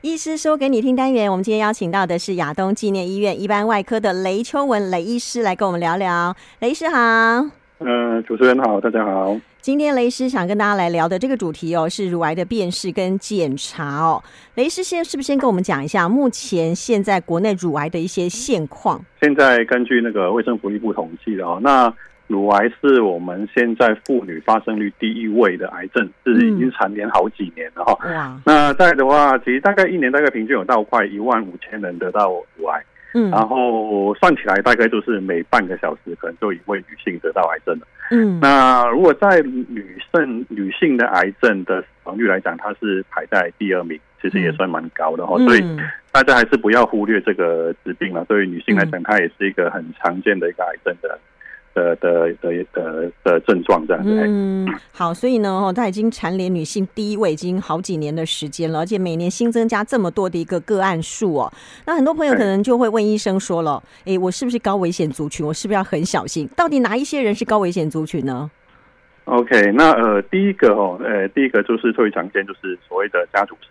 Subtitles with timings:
[0.00, 6.32] 医师说给你听单元，我们今天邀请到的是亚东纪念医院一般外科的雷秋文雷医师来跟我们聊聊。
[6.60, 6.96] 雷医师好，
[7.80, 9.36] 嗯、呃，主持人好，大家好。
[9.60, 14.22] 今天雷医师想跟大家来聊的这个主题哦，是乳癌的辨识跟检查哦。
[14.54, 19.04] 雷医师先是不是先跟我们讲一下目前现在国内乳癌的一些现况？
[19.20, 21.92] 现在根据那个卫生福利部统计的哦，那。
[22.28, 27.98] 乳癌是我们现在妇女发生率第一位的癌症，是已经蝉联好几年了哈。
[28.02, 32.80] 嗯、那在的话，其实大概一年大概平均有到快一万五千人得到乳癌。
[33.14, 37.86] 嗯，然后算起来大概就是每半个小时可能就一位女性得到癌症了。
[38.10, 45.36] 嗯，那如果在女性女性的癌症的死亡率来讲，它是排在第二名，其实也算蛮高的哈。
[45.38, 45.64] 嗯、所以
[46.12, 48.22] 大家还是不要忽略这个疾病了。
[48.26, 51.18] 对于女性来讲，它也是一个很常见的一个癌症的。
[51.78, 54.10] 的的的的的症状这样子。
[54.26, 61.52] 嗯，好，所以呢，哦，它已经蝉联女性第一位，已经好几年的时间了，而且每年新增加这么多的一个个案数哦。
[61.86, 65.46] 那很多朋友可能就会问医生说了，哎、欸，我是不是高危险族群？
[65.46, 66.48] 我是不是要很小心？
[66.56, 68.50] 到底哪一些人是高危险族群呢
[69.26, 73.68] ？OK，那呃，第一个哦，呃，第一个就是最常见就是所谓的家族史，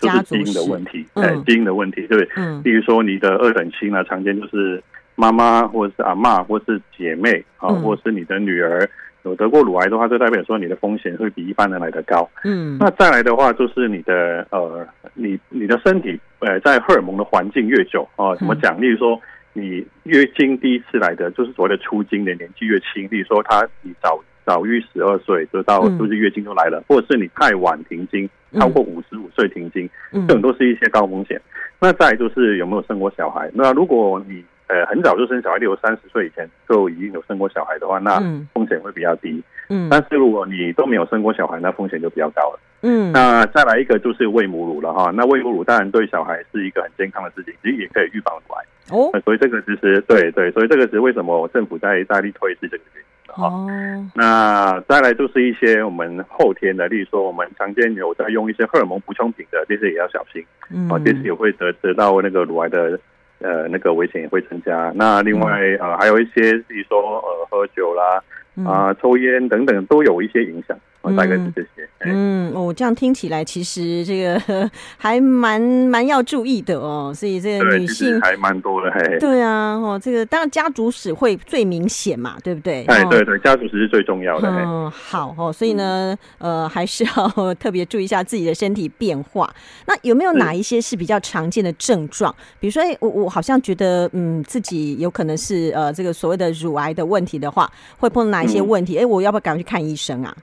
[0.00, 4.82] 就是基因的问题，哎、嗯，基因的问题，对，嗯，比如说你的二等亲呢，常见就是。
[5.20, 8.88] 妈妈或者是阿妈或者是姐妹啊，或者是你的女儿
[9.24, 12.26] 有得过乳癌的话，就代表说你的风险会比一般人来的高。
[12.42, 18.80] 嗯，那再来的话，就是你的呃，你你的身体呃，在荷尔蒙的环境越久啊，怎么讲？
[18.80, 19.20] 例如说，
[19.52, 28.26] 你月经第一次来的，就是所谓的初经的年纪越轻，例如说他你早早于十二岁就到就是月经就来了，或者是你太晚停经，
[28.58, 29.86] 超过五十五岁停经，
[30.26, 31.38] 这种都是一些高风险。
[31.78, 33.50] 那再来就是有没有生过小孩？
[33.52, 38.20] 那如果你呃，很早就生小孩，例如三十岁以前就已经有生过小孩的话，那
[38.54, 39.42] 风险会比较低。
[39.68, 42.60] 嗯，但是如果你都没有生过小孩，那风险就比较高了。
[42.82, 45.10] 嗯，那再来一个就是喂母乳了哈。
[45.12, 48.64] 那喂母乳当然对小孩是一个很健康的事情，其实也可以预防乳癌。
[48.90, 53.48] 哦，所以这个其实对对，所以这个是为什么政府在大力推是这个原因的哈。
[53.48, 53.66] 哦，
[54.14, 60.44] 那再来就是一些我们后天的，例如说我们常见有在用一些荷尔蒙补充品的，这些也要小心。
[60.72, 62.98] 嗯，啊，这些也会得得到那个乳癌的。
[63.40, 64.92] 呃，那个危险也会增加。
[64.94, 68.22] 那另外呃，还有一些，比如说呃，喝酒啦，
[68.64, 70.76] 啊、呃，抽烟等等，都有一些影响。
[71.16, 71.88] 大概是这些。
[72.02, 77.12] 嗯，哦，这样听起来其实这个 还蛮蛮要注意的哦。
[77.14, 79.18] 所以这个女性还蛮多的，嘿。
[79.18, 82.84] 对啊，哦，这个当然家族史会最明显嘛，对不对？
[82.86, 84.48] 哎，对对，家族史是最重要的。
[84.48, 89.52] 嗯，好哦，所以呢，呃，还是要 特别注意一下自己的身体变化。
[89.86, 92.34] 那有没有哪一些是比较常见的症状？
[92.58, 98.96] 比如说，哎我我好像觉得，嗯，自己有可能是呃，这个所谓的乳癌的问题的话，会碰到哪一些问题？
[98.96, 100.34] 哎，我要不要赶快去看医生啊？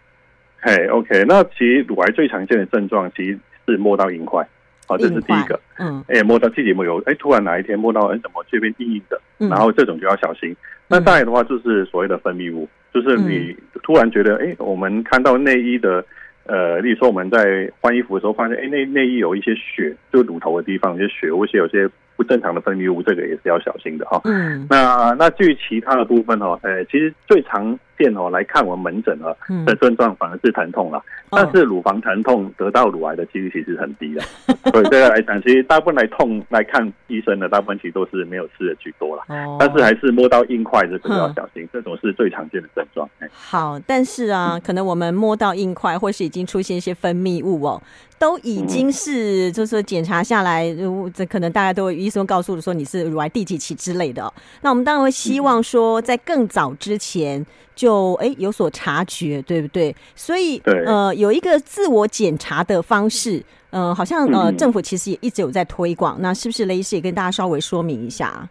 [0.67, 4.45] 哎、hey，OK，那其实乳癌最常见的症状其实是摸到硬块，
[4.87, 5.57] 啊，这是第一个。
[5.79, 9.17] 嗯，哎，摸到自己没有，哎，突然哪一天摸到，哎，怎么这边硬硬的？
[9.47, 10.51] 然后这种就要小心。
[10.51, 10.57] 嗯、
[10.89, 16.03] 那再来的话，就是所谓的分泌物，就是你突然觉得，哎，我们看到内衣的，
[16.45, 24.19] 呃，例如说我们在换衣服的时候，发现，哎，内内衣有一些血，就乳头的地方有些血，或者有些不正常的分泌物，这个也是要小心的哈。
[24.25, 29.35] 嗯，那那至于其他的部分哦，哎，其实最常见哦，来看我们门诊啊
[29.65, 39.23] 的症状反而是疼痛了，嗯、但是乳房疼痛得到乳癌的几率其实很低的，哦、所以这个来讲，其实大部分来痛来看医生的，大部分其实都是没有事的居多了。
[39.29, 43.09] 哦，但是还是摸到硬块这个要小心，嗯、这种是最常见的症状。
[43.31, 47.81] 好，但是啊， 嗯、可能我们摸到硬块，或是已经出现一些分泌物哦。
[48.19, 50.65] 都已经是，就是说检查下来，
[51.13, 54.33] 这可能大家都会医生告诉我说你是乳癌第几期之类的哦。
[54.63, 59.95] 那我们当然会希望说，在更早之前就哎有所察觉，对不对？
[60.15, 66.17] 所以呃有一个自我检查的方式，呃，好像呃政府其实也一直有在推广。
[66.19, 68.47] 那是不是雷医师也跟大家稍微说明一下？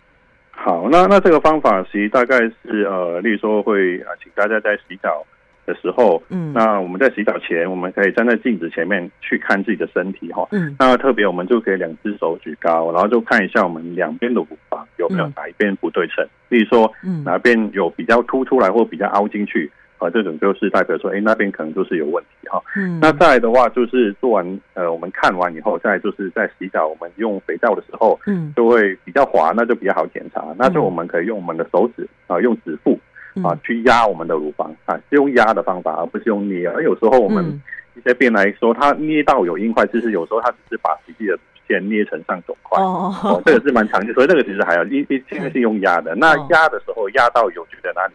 [0.50, 5.24] 好，那那这个方法其实大概是呃，例如说会啊，请大家在洗澡
[5.66, 32.98] 的时候，嗯，那我们在洗澡前，我们可以站在镜子前面去看自己的身体哈，嗯，那特别我们就可以两只手举高，然后就看一下我们两边的乳房有没有哪一边不对称，例如说，嗯，哪边有比较凸出来或比较凹进去，啊，这种就是代表说，哎，那边可能就是有问题哈，嗯，那再来的话就是做完，呃，我们看完以后，再来就是在洗澡，我们用肥皂的时候，嗯，就会比较滑，那就比较好检查，那就我们可以用我们的手指啊，用指腹。
[33.42, 36.68] 啊，去压我们的乳房啊，是用压的方法，而不是用捏。
[36.68, 37.60] 而有时候我们
[37.94, 42.82] 一些病人来说，他捏到有硬块，其实有时候他只是把自己的线捏成上肿块。
[42.82, 46.14] 哦，哦，这个是蛮常见，所以这个其实还要一一现在是用压的。
[46.14, 48.14] 那压的时候压到有觉得哪里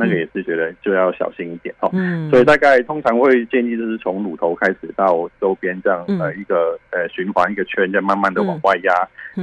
[0.00, 1.90] 那个也是觉得就要小心一点哦。
[1.92, 8.92] 嗯，所以大概通常会建议就是从乳头开始到周边这样呃一个呃循环一个圈，再慢慢的往外压，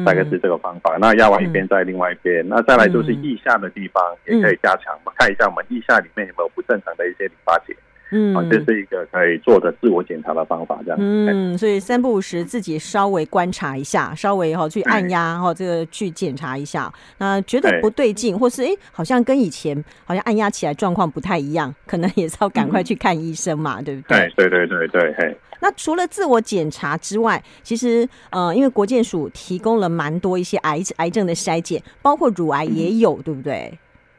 [0.03, 0.97] 大概是这个方法。
[0.99, 7.75] 那压完一边再另外一边，那再来就是腋下的地方也可以加强，看一下我们腋下里面有没有不正常的一些淋巴结。
[8.11, 10.97] 嗯，这是一个可以做的自我检查的方法，这样。
[10.99, 16.91] 嗯，所以三不五时自己稍微观察一下，稍微哈去按压哈，这个去检查一下。
[17.17, 24.31] 那觉得不对劲，或是哎，好像跟以前好像按压起来状况不太一样，可能也是要赶快去看医生嘛，对不对？
[24.35, 25.37] 对对对对对。
[25.59, 33.77] 那除了自我检查之外，其实呃，因为国健署提供了蛮多一些癌癌症的筛检，包括乳癌也有，对不对？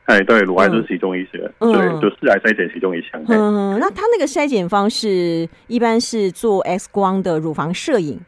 [0.08, 3.22] 哎，对，乳癌就是其中一些，嗯、对，就是癌筛检其中一项。
[3.28, 8.18] 嗯，那他那个筛检方式一般是做 X 光的乳房摄影。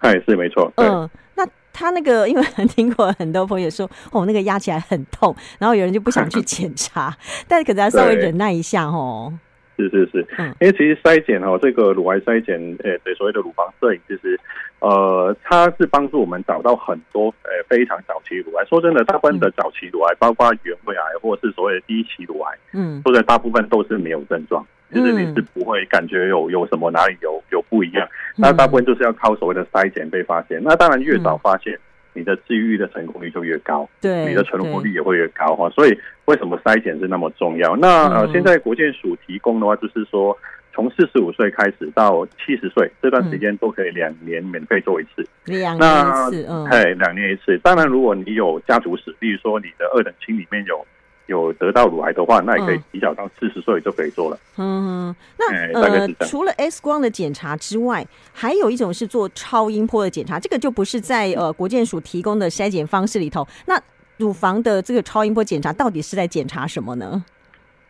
[0.00, 0.70] 哎，是没错。
[0.76, 7.16] 嗯，那他那个，因为听过很多朋友说，哦，那个压起来很痛，然后有人就不想去 检查，
[7.48, 9.32] 但是可能要稍微忍耐一下哦。
[9.78, 10.26] 是是是，
[10.60, 14.38] 因为其实筛检哦，这个乳癌筛检，呃，对，所谓的乳房摄影，其实，
[14.80, 18.64] 呃，它是帮助我们找到很多呃非常早期乳癌。
[18.66, 24.64] 说真的，大部分的早期乳癌，包括原位癌或者是所谓的第一期乳癌，嗯，说的大部分都是没有症状，
[24.94, 28.08] 就是你是不会感觉有有什么哪里有有不一样。
[28.36, 30.60] 那大部分就是要靠所谓的筛检被发现。
[30.62, 31.78] 那当然越早发现。
[32.14, 35.70] 你的治愈的成功率就越高，对，你的存活率也会越高哈。
[35.70, 37.76] 所以为什么筛检是那么重要？
[37.76, 40.36] 那呃，现在国健署提供的话，就是说
[40.78, 47.58] 从四十五岁开始到七十岁这段时间都可以两年免费做一次，两年一次，嗯，哎，两年一次。
[47.64, 50.86] 当然，如果你有家族史，例如说你的二等亲里面有。
[51.26, 54.38] 有得到乳癌的话，那也可以提早到四十岁就可以做了。
[54.56, 63.46] 嗯，那呃，除了 X 光的检查之外，还有一种是做超音波的检查，这个就不是在呃国健署提供的筛检方式里头。
[63.66, 63.78] 那
[64.16, 67.22] 乳房的这个超音波检查到底是在检查什么呢？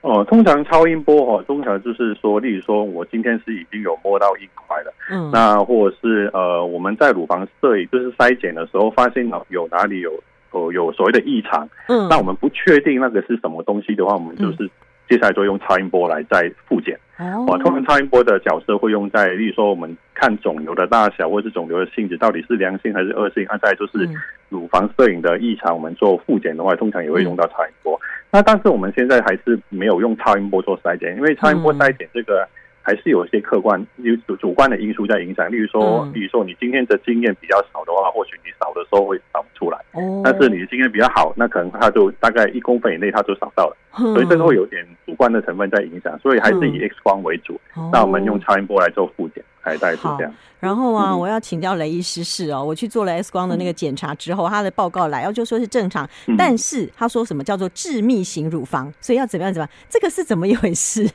[0.00, 10.12] 哦，通常超音波哦，通常就是说，例如说我今天是已经有摸到硬块了，嗯，那或者是呃我们在乳房摄影就是筛检的时候发现有哪里有。
[10.50, 14.66] 哦，有所谓的异常，嗯，那我们不确定那个是什么东西的话，我们就是
[15.06, 16.98] 接下来就用超音波来再复检。
[17.18, 23.44] 哦，通常超音波的角色会用在，例如说我们看肿瘤的大小，或者是肿瘤的性质到底是良性还是恶性。
[23.44, 24.08] 啊，再就是
[24.48, 28.00] 乳房摄影的异常，我们做复检的话，通常也会用到超音波。
[28.30, 32.48] 那但是我们现在还是没有用超音波做筛检，因为超音波筛检这个。
[32.80, 39.76] 还是有一些客观、有主主观的因素在影响，例如说，比如说你今天的经验比较少的话，或许你扫的时候会扫不出来。
[39.92, 40.22] 哦。
[40.24, 43.76] 但是你的经验比较好，那可能它就大概一公分以内，它就扫到了。
[43.92, 47.60] 所以这个会有点主观的成分在影响，所以还是以 X 光为主。
[47.92, 50.34] 那我们用超音波来做复检，还大概是这样。
[50.60, 61.08] 然后啊，我要请教雷医师是哦，我去做了 X 光的那个检查之后，他的报告来，然后就说是正常，但是他说什么叫做致密型乳房，所以要怎么样怎么样，这个是怎么一回事？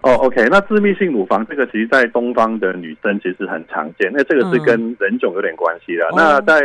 [0.00, 4.10] 哦、oh，OK，那致密性乳房这个，其实，在东方的女生其实很常见。
[4.14, 6.04] 那这个是跟人种有点关系的。
[6.12, 6.62] 嗯、那在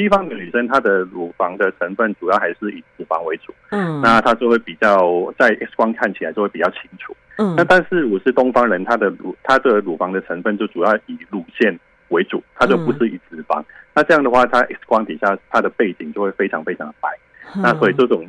[0.00, 3.52] 西方的女生，她的乳房的成分主要还是以脂肪为主。
[3.70, 7.14] 嗯，那她就会比较在 X 光看起来就会比较清楚。
[7.36, 13.60] 嗯，那但是我是东方人，她的乳她的乳房的成分就主要以乳腺为主，它就不是以脂肪。
[13.60, 17.10] 嗯、那这样的话，它 X 光底下它的背景就会非常非常的白。
[17.54, 18.26] 嗯、那所以这种。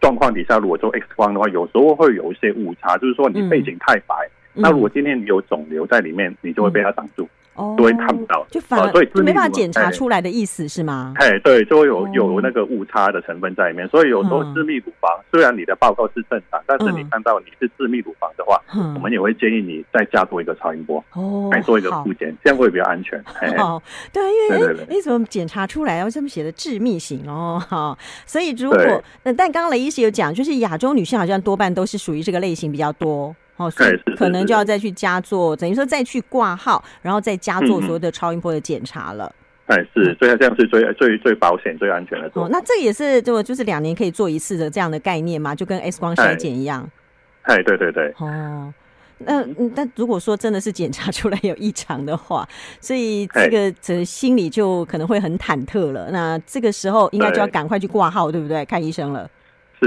[0.00, 4.14] 状况底下，如果做 X 光的话，有时候会有一些误差，就是说你背景太白，
[4.54, 7.26] 嗯、那如果今天你有肿瘤在里面，你就会被它挡住。
[7.56, 11.14] 嗯哦，都会看不到，就反而、哦、所以就没办法检查出来的意思是吗？
[11.16, 23.22] 哎，对，就会有有那个误差的成分在里面，所以有时候致密乳房、嗯、虽然你的报告是正常，但是你看到你是致密乳房的话，嗯、我们也会建议你再加做一个超音波，哦，来做一个复检，好这样会比较安全。
[23.58, 23.80] 哦，
[24.12, 24.22] 对，
[24.58, 25.96] 因为你怎么检查出来？
[25.98, 27.62] 要这么写的致密型哦？
[27.68, 27.96] 哈，
[28.26, 33.34] 所以如果那但刚刚雷医师有讲，就是亚洲女性好像多半都是属于这个类型比较多。
[33.56, 39.32] 哦，所以可能就要再去加做，等于说再去挂号，然后再加做所有的超音波的检查了。
[39.66, 42.44] 哎、嗯，是，所以这样是最最最保险、最安全的做。
[42.44, 46.86] 哦，那这也是就就是两年可以做一次的这样的概念嘛，就跟 X 光筛检一样。
[47.42, 48.12] 哎，对对对。
[48.18, 48.74] 哦，
[49.18, 49.42] 那
[49.74, 52.46] 那如果说真的是检查出来有异常的话，
[52.80, 56.10] 所以这个这心里就可能会很忐忑了。
[56.10, 58.64] 那这个时候应该就要赶快去挂号，对不对？
[58.64, 59.30] 看医生了。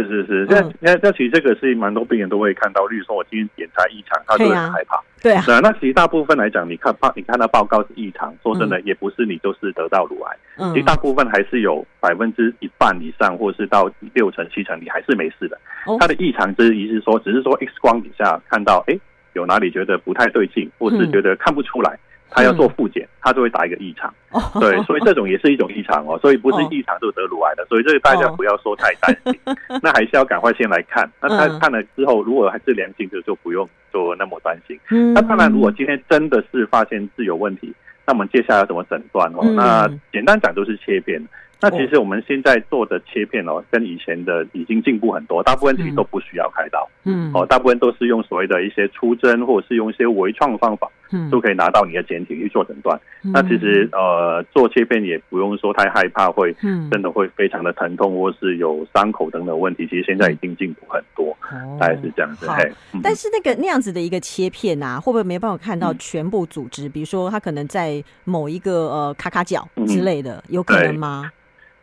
[0.04, 5.02] 是是是，那那那其实这个是蛮多病人都会看到，例如说我今天检查异常，他就会很害怕。
[5.22, 10.38] 对啊，那其实大部分来讲，你看报你看到报告是异常，说真的，也不是你就是得到乳癌。
[10.58, 15.58] 嗯，其实大部分还是有百分之一半以上，或是到六成七成，你还是没事的。
[16.00, 18.98] 它的异常之一是说，只是说 X 光底下看到，哎，
[19.34, 21.98] 有哪里觉得不太对劲，或是觉得看不出来。
[22.30, 24.14] 他要做复检，他就会打一个异常。
[24.60, 29.40] 对，所以这种也是一种异常哦，所以不是异常就得乳癌的，所以这个大家不要说太担心，
[29.82, 31.10] 那还是要赶快先来看。
[31.22, 34.80] 那他看了之后，如果还是良性的，就不用做那么担心。
[35.14, 37.74] 那当然，如果今天真的是发现是有问题，
[38.06, 39.44] 那我们接下来要怎么诊断哦？
[39.56, 41.22] 那简单讲就是切片。
[41.60, 53.00] 那其实我们现在做的切片哦，跟以前的已经进步很多，大部分其实都不需要开刀，嗯，哦，大部分都是用所谓的一些出针或者是用一些微创的方法，嗯，都可以拿到你的检体去做诊断。
[53.22, 56.54] 那其实呃，做切片也不用说太害怕，会
[56.92, 59.86] 真的会非常的疼痛或是有伤口等等问题。
[59.88, 61.38] 其实现在已经进步很多，
[61.80, 62.48] 大概是这样子。
[62.50, 62.72] 嘿，
[63.04, 66.88] 但是那个那样子的一个切片啊，会不会没办法看到全部组织？
[66.88, 71.30] 比如说它可能在某一个呃卡卡角之类的，有可能吗？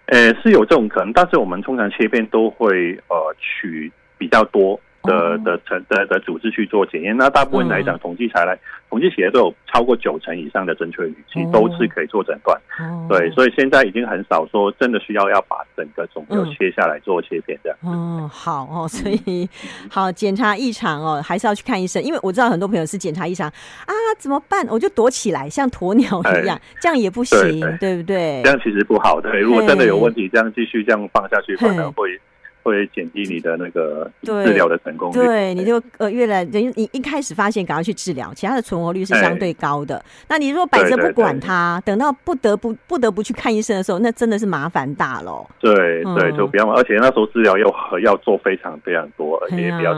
[0.07, 7.17] 呃，是有这种可能，但是我们通常切片都会呃取比较多的的成的的组织去做检验。
[7.17, 8.59] 那大部分来讲，统计下来，
[8.91, 12.61] 统计起来都有超过九成以上的正确率，其实都是可以做诊断。
[13.09, 17.79] 对，所以现在已经很少说真的需要要把整个肿瘤切下来做切片这样。
[17.85, 19.49] 嗯，好哦，所以
[19.91, 24.67] 好检查异常哦，还是要去看医生，因为我知道很多朋友是检查异常啊，怎么办？
[24.69, 28.41] 我就躲起来，像鸵鸟一样，这样也不行，对不对？
[28.45, 29.21] 这样其实不好。
[29.21, 32.21] 对，如果真的有问题，这样继续这样放下去，可能会。
[32.64, 40.02] 会减低你的那个治疗的成功率，对，你就呃越来等于你一开始发现赶快去治疗，其他的存活率是相对高的。
[40.28, 45.47] 那你如果摆着不管它，等到不得不不得不去看医生的时候，那真的是麻烦大了。
[45.61, 49.92] 对对，就不要，而且那时候治疗要要做非常非常多，而且也比较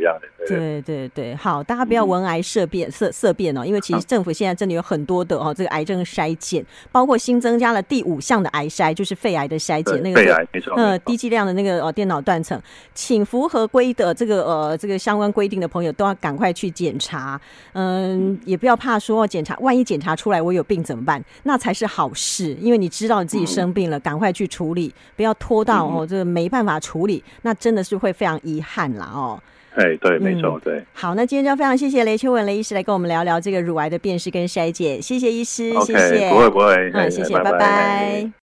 [0.00, 0.28] 一样的。
[0.46, 12.10] 对对对，好，大家不要闻癌色变色色变哦，因为其实政府现在真的有很多的哦，这个癌症筛检，包括新增加了第五项的癌筛，就是肺癌的筛检，那个肺癌没错，呃，低剂量的那个哦电。
[12.10, 12.60] 脑断层，
[12.92, 17.40] 请符合规的这个呃这个相关规定的朋友都要赶快去检查，
[17.72, 21.22] 嗯，也不要怕说检查，万一检查出来我有病怎么办？
[21.44, 29.40] 那才是好事，因为你知道你自己生病了，赶快去处理，不要拖到哦这个没办法处理，那真的是会非常遗憾啦哦。
[29.74, 30.82] 哎，对，没错，对。
[30.92, 38.30] 好，那今天就非常谢谢雷秋文雷医师来跟我们聊聊这个乳癌的辨识跟筛检，谢谢医师，谢谢，不会不会，嗯，谢谢，拜拜。